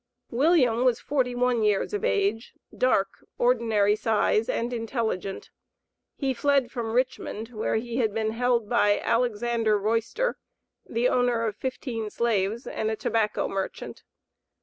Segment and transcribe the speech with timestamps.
[0.31, 5.51] William was forty one years of age, dark, ordinary size, and intelligent.
[6.17, 10.39] He fled from Richmond, where he had been held by Alexander Royster,
[10.89, 14.01] the owner of fifteen slaves, and a tobacco merchant.